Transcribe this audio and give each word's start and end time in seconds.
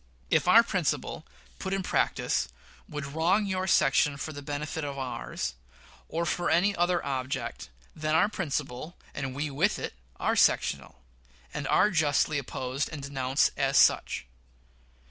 If 0.31 0.47
our 0.47 0.63
principle, 0.63 1.27
put 1.59 1.73
in 1.75 1.83
practice, 1.83 2.49
would 2.89 3.05
wrong 3.05 3.45
your 3.45 3.67
section 3.67 4.17
for 4.17 4.33
the 4.33 4.41
benefit 4.41 4.83
of 4.83 4.97
ours, 4.97 5.53
or 6.09 6.25
for 6.25 6.49
any 6.49 6.75
other 6.75 7.05
object, 7.05 7.69
then 7.95 8.15
our 8.15 8.27
principle, 8.27 8.95
and 9.13 9.35
we 9.35 9.51
with 9.51 9.77
it, 9.77 9.93
are 10.19 10.35
sectional, 10.35 11.03
and 11.53 11.67
are 11.67 11.91
justly 11.91 12.39
opposed 12.39 12.89
and 12.91 13.03
denounced 13.03 13.51
as 13.55 13.77
such. 13.77 14.25